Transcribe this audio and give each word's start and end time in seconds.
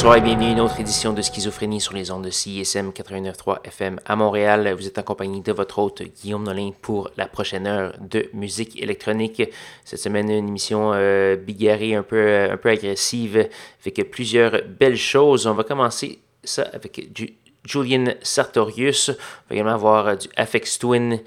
Bonsoir 0.00 0.16
et 0.16 0.22
bienvenue 0.22 0.46
à 0.46 0.52
une 0.52 0.60
autre 0.60 0.80
édition 0.80 1.12
de 1.12 1.20
Schizophrénie 1.20 1.78
sur 1.78 1.92
les 1.92 2.10
ondes 2.10 2.24
de 2.24 2.30
CISM 2.30 2.88
89.3 2.88 3.58
FM 3.64 4.00
à 4.06 4.16
Montréal. 4.16 4.72
Vous 4.72 4.86
êtes 4.86 4.96
en 4.96 5.02
compagnie 5.02 5.42
de 5.42 5.52
votre 5.52 5.78
hôte 5.78 6.02
Guillaume 6.02 6.44
Nolin 6.44 6.70
pour 6.80 7.10
la 7.18 7.26
prochaine 7.26 7.66
heure 7.66 7.92
de 8.00 8.30
musique 8.32 8.80
électronique. 8.82 9.42
Cette 9.84 9.98
semaine, 9.98 10.30
une 10.30 10.48
émission 10.48 10.92
euh, 10.94 11.36
bigarrée, 11.36 11.94
un 11.94 12.02
peu, 12.02 12.16
euh, 12.16 12.54
un 12.54 12.56
peu 12.56 12.70
agressive, 12.70 13.46
avec 13.84 14.10
plusieurs 14.10 14.62
belles 14.66 14.96
choses. 14.96 15.46
On 15.46 15.52
va 15.52 15.64
commencer 15.64 16.20
ça 16.44 16.62
avec 16.72 17.12
du 17.12 17.34
Julian 17.66 18.14
Sartorius. 18.22 19.10
On 19.10 19.14
va 19.50 19.54
également 19.54 19.74
avoir 19.74 20.16
du 20.16 20.28
FX 20.28 20.78
Twin. 20.78 21.20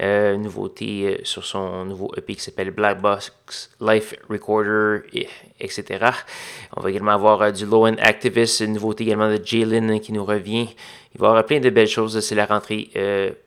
Euh, 0.00 0.36
nouveauté 0.36 1.06
euh, 1.06 1.24
sur 1.24 1.44
son 1.44 1.84
nouveau 1.84 2.12
EP 2.16 2.36
qui 2.36 2.40
s'appelle 2.40 2.70
Black 2.70 3.00
Box 3.00 3.68
Life 3.80 4.14
Recorder, 4.30 5.00
et, 5.12 5.26
etc. 5.58 6.10
On 6.76 6.80
va 6.80 6.90
également 6.90 7.10
avoir 7.10 7.42
euh, 7.42 7.50
du 7.50 7.66
Low 7.66 7.84
End 7.84 7.96
Activist, 7.98 8.60
une 8.60 8.74
nouveauté 8.74 9.02
également 9.02 9.28
de 9.28 9.40
Jalen 9.44 9.98
qui 9.98 10.12
nous 10.12 10.24
revient. 10.24 10.68
Il 11.16 11.20
va 11.20 11.26
y 11.26 11.30
avoir 11.30 11.44
plein 11.44 11.58
de 11.58 11.70
belles 11.70 11.88
choses. 11.88 12.20
C'est 12.20 12.36
la 12.36 12.46
rentrée 12.46 12.90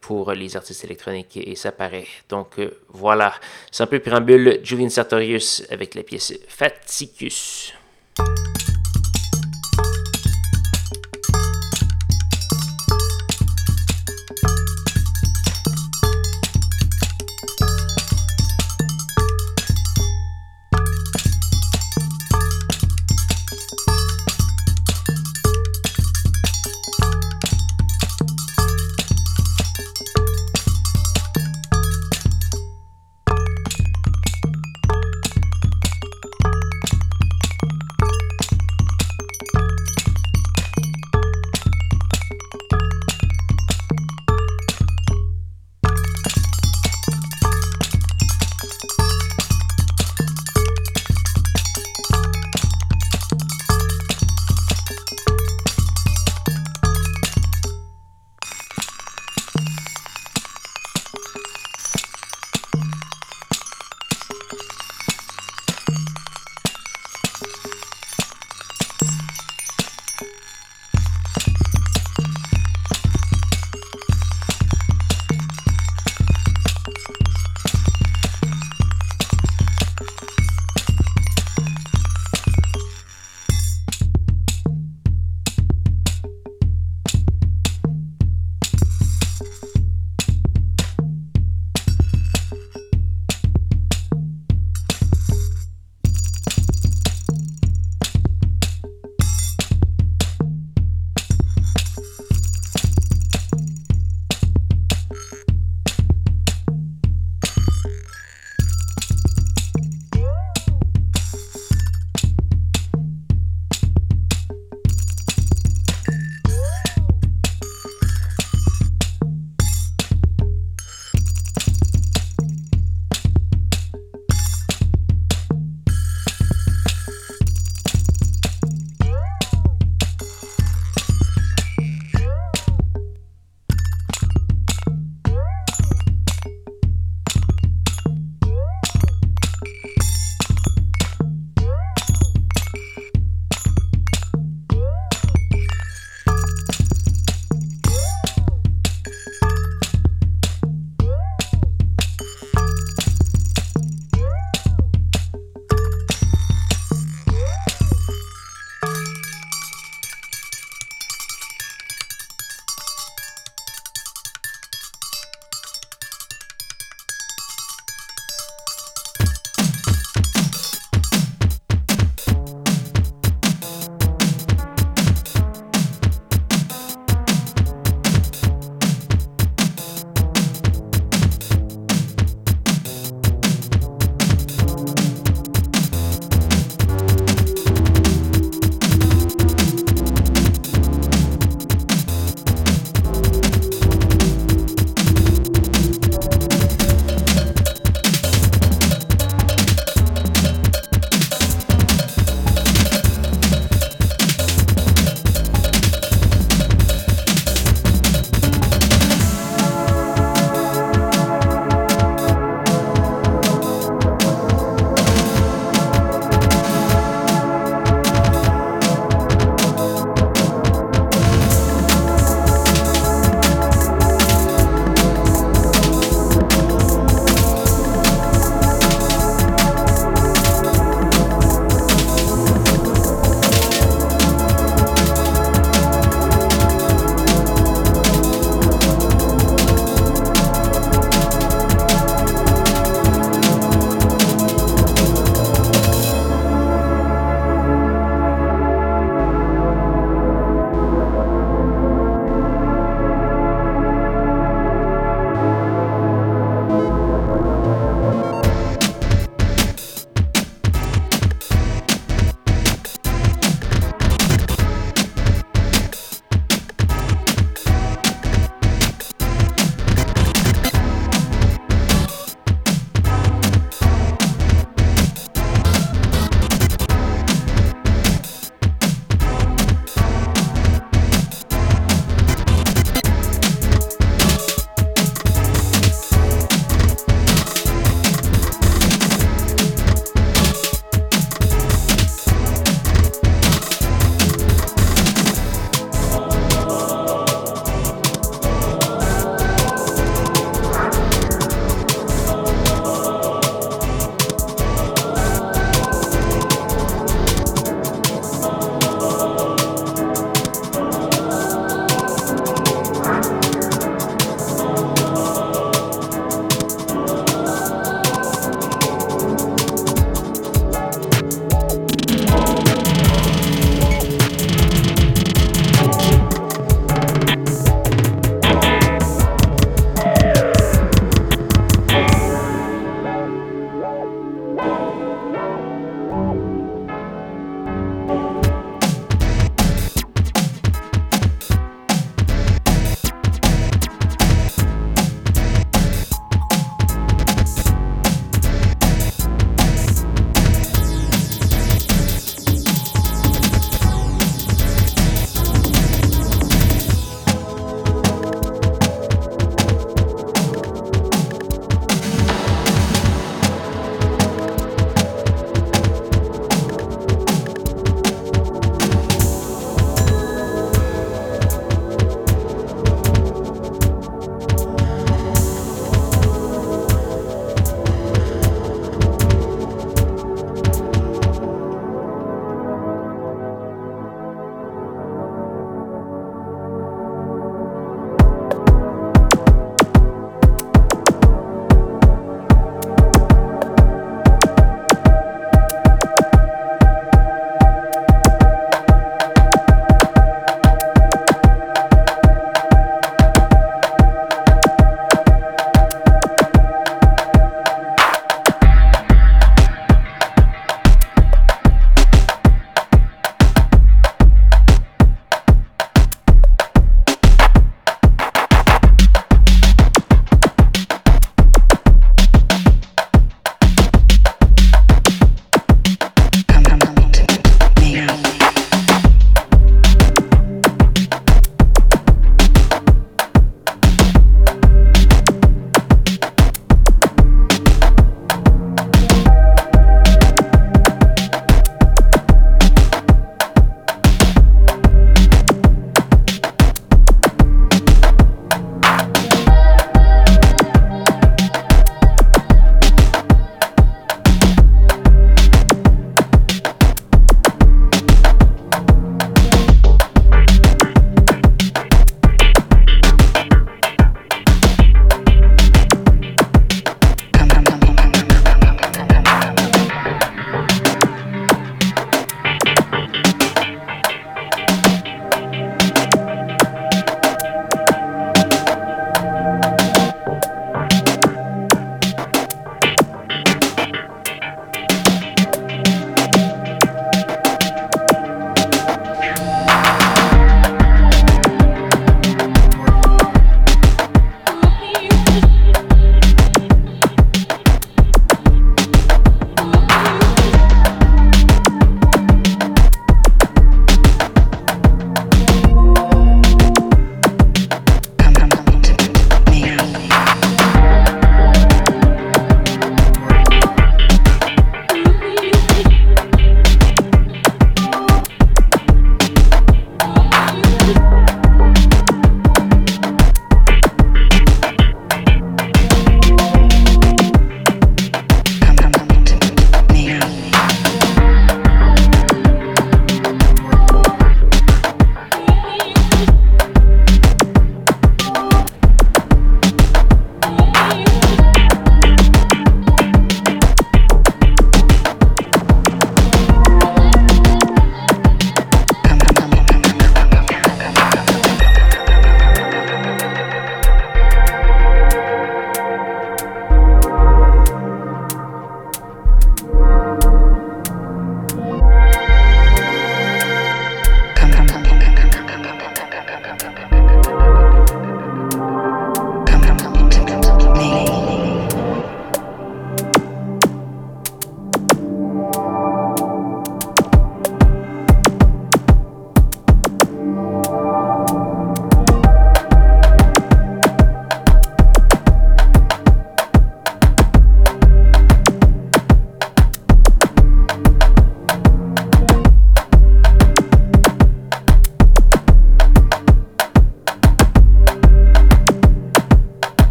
pour 0.00 0.32
les 0.32 0.56
artistes 0.56 0.82
électroniques 0.82 1.36
et 1.36 1.54
ça 1.54 1.70
paraît. 1.70 2.06
Donc 2.28 2.56
voilà, 2.88 3.34
c'est 3.70 3.84
un 3.84 3.86
peu 3.86 4.00
préambule. 4.00 4.58
Julian 4.64 4.88
Sartorius 4.88 5.64
avec 5.70 5.94
la 5.94 6.02
pièce 6.02 6.32
Faticus. 6.48 7.74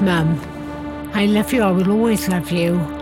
Mum. 0.00 0.40
I 1.14 1.26
love 1.26 1.52
you, 1.52 1.62
I 1.62 1.70
will 1.70 1.90
always 1.90 2.28
love 2.28 2.50
you. 2.50 2.97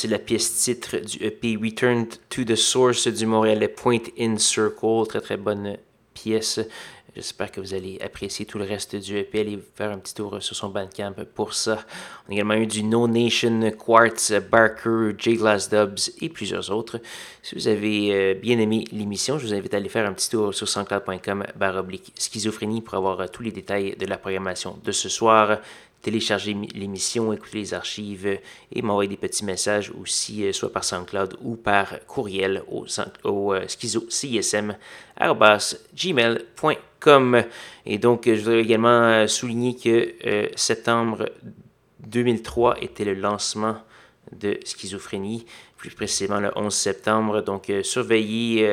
C'est 0.00 0.08
la 0.08 0.18
pièce 0.18 0.54
titre 0.54 0.96
du 0.96 1.18
EP 1.22 1.58
Return 1.62 2.06
to 2.30 2.42
the 2.42 2.56
Source 2.56 3.06
du 3.06 3.26
Montréalais 3.26 3.68
Point 3.68 4.04
in 4.18 4.38
Circle. 4.38 5.06
Très 5.06 5.20
très 5.20 5.36
bonne 5.36 5.76
pièce. 6.14 6.58
J'espère 7.14 7.52
que 7.52 7.60
vous 7.60 7.74
allez 7.74 7.98
apprécier 8.02 8.46
tout 8.46 8.56
le 8.56 8.64
reste 8.64 8.96
du 8.96 9.18
EP. 9.18 9.40
Allez 9.40 9.58
faire 9.74 9.90
un 9.90 9.98
petit 9.98 10.14
tour 10.14 10.42
sur 10.42 10.56
son 10.56 10.70
bandcamp 10.70 11.12
pour 11.34 11.52
ça. 11.52 11.84
On 12.26 12.30
a 12.30 12.34
également 12.34 12.54
eu 12.54 12.66
du 12.66 12.82
No 12.82 13.06
Nation, 13.08 13.70
Quartz, 13.72 14.32
Barker, 14.50 15.10
J 15.18 15.36
Glass 15.36 15.68
Dubs 15.68 15.98
et 16.22 16.30
plusieurs 16.30 16.70
autres. 16.70 16.98
Si 17.42 17.54
vous 17.54 17.68
avez 17.68 18.14
euh, 18.14 18.34
bien 18.34 18.58
aimé 18.58 18.84
l'émission, 18.92 19.38
je 19.38 19.48
vous 19.48 19.52
invite 19.52 19.74
à 19.74 19.76
aller 19.76 19.90
faire 19.90 20.08
un 20.08 20.14
petit 20.14 20.30
tour 20.30 20.54
sur 20.54 20.66
soundcloud.com 20.66 21.44
oblique 21.76 22.10
schizophrénie 22.14 22.80
pour 22.80 22.94
avoir 22.94 23.20
euh, 23.20 23.26
tous 23.26 23.42
les 23.42 23.52
détails 23.52 23.96
de 23.96 24.06
la 24.06 24.16
programmation 24.16 24.78
de 24.82 24.92
ce 24.92 25.10
soir 25.10 25.58
télécharger 26.02 26.56
l'émission, 26.74 27.32
écouter 27.32 27.58
les 27.58 27.74
archives 27.74 28.38
et 28.72 28.82
m'envoyer 28.82 29.08
des 29.08 29.16
petits 29.16 29.44
messages 29.44 29.90
aussi, 30.00 30.44
euh, 30.44 30.52
soit 30.52 30.72
par 30.72 30.84
SoundCloud 30.84 31.36
ou 31.42 31.56
par 31.56 32.04
courriel 32.06 32.62
au, 32.70 32.86
au 33.24 33.54
schizo 33.68 34.06
gmail.com. 35.94 37.44
Et 37.86 37.98
donc, 37.98 38.22
je 38.26 38.32
voudrais 38.32 38.60
également 38.60 38.88
euh, 38.88 39.26
souligner 39.26 39.76
que 39.76 40.14
euh, 40.26 40.48
septembre 40.56 41.30
2003 42.06 42.82
était 42.82 43.04
le 43.04 43.14
lancement 43.14 43.76
de 44.32 44.58
schizophrénie, 44.64 45.44
plus 45.80 45.90
précisément 45.90 46.40
le 46.40 46.50
11 46.54 46.74
septembre. 46.74 47.40
Donc, 47.40 47.70
euh, 47.70 47.82
surveillez, 47.82 48.68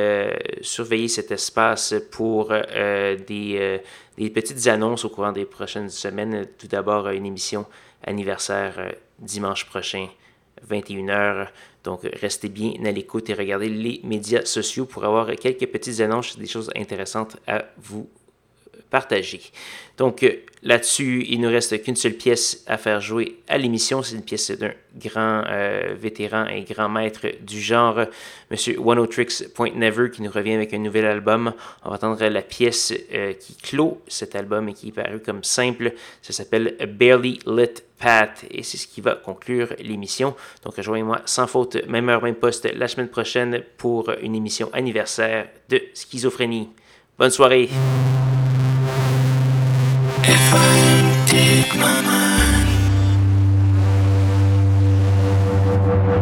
surveillez 0.61 1.07
cet 1.07 1.31
espace 1.31 1.95
pour 2.11 2.49
des, 2.49 3.81
des, 4.17 4.29
petites 4.29 4.67
annonces 4.67 5.05
au 5.05 5.09
courant 5.09 5.31
des 5.31 5.45
prochaines 5.45 5.89
semaines. 5.89 6.45
Tout 6.57 6.67
d'abord, 6.67 7.07
une 7.07 7.25
émission 7.25 7.65
anniversaire 8.05 8.93
dimanche 9.19 9.65
prochain, 9.65 10.07
21h. 10.69 11.47
Donc, 11.85 12.01
restez 12.21 12.49
bien 12.49 12.73
à 12.83 12.91
l'écoute 12.91 13.29
et 13.29 13.33
regardez 13.33 13.69
les 13.69 14.01
médias 14.03 14.43
sociaux 14.43 14.85
pour 14.85 15.05
avoir 15.05 15.33
quelques 15.37 15.67
petites 15.67 16.01
annonces, 16.01 16.37
des 16.37 16.45
choses 16.45 16.69
intéressantes 16.75 17.37
à 17.47 17.63
vous 17.77 18.09
partager. 18.89 19.41
Donc, 19.97 20.21
euh, 20.21 20.31
là-dessus, 20.61 21.25
il 21.27 21.41
ne 21.41 21.47
reste 21.47 21.81
qu'une 21.81 21.95
seule 21.95 22.13
pièce 22.13 22.63
à 22.67 22.77
faire 22.77 23.01
jouer 23.01 23.39
à 23.47 23.57
l'émission. 23.57 24.03
C'est 24.03 24.15
une 24.15 24.21
pièce 24.21 24.51
d'un 24.51 24.71
grand 24.95 25.43
euh, 25.47 25.95
vétéran 25.97 26.45
et 26.45 26.61
grand 26.61 26.87
maître 26.87 27.25
du 27.41 27.59
genre, 27.59 28.01
M. 28.51 28.57
One 28.77 29.07
Tricks 29.07 29.51
Point 29.55 29.71
Never, 29.75 30.11
qui 30.11 30.21
nous 30.21 30.31
revient 30.31 30.53
avec 30.53 30.73
un 30.73 30.77
nouvel 30.77 31.05
album. 31.05 31.51
On 31.83 31.89
va 31.89 31.95
entendre 31.95 32.23
la 32.27 32.41
pièce 32.43 32.93
euh, 33.11 33.33
qui 33.33 33.55
clôt 33.55 34.01
cet 34.07 34.35
album 34.35 34.69
et 34.69 34.73
qui 34.73 34.89
est 34.89 34.91
paru 34.91 35.19
comme 35.19 35.43
simple. 35.43 35.93
Ça 36.21 36.31
s'appelle 36.31 36.75
Barely 36.87 37.39
Lit 37.47 37.81
Path 37.99 38.45
et 38.51 38.61
c'est 38.61 38.77
ce 38.77 38.85
qui 38.85 39.01
va 39.01 39.15
conclure 39.15 39.73
l'émission. 39.79 40.35
Donc, 40.63 40.75
rejoignez-moi 40.75 41.21
sans 41.25 41.47
faute, 41.47 41.87
même 41.87 42.07
heure, 42.09 42.21
même 42.21 42.35
poste, 42.35 42.71
la 42.71 42.87
semaine 42.87 43.09
prochaine 43.09 43.63
pour 43.77 44.11
une 44.21 44.35
émission 44.35 44.69
anniversaire 44.73 45.47
de 45.69 45.81
Schizophrénie. 45.95 46.69
Bonne 47.17 47.31
soirée! 47.31 47.69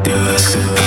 Do 0.04 0.14
I 0.14 0.38
survive 0.38 0.85